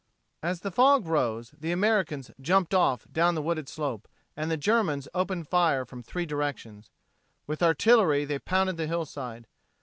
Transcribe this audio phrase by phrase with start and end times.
[0.41, 5.07] As the fog rose the American "jumped off" down the wooded slope and the Germans
[5.13, 6.89] opened fire from three directions.
[7.45, 9.45] With artillery they pounded the hillside.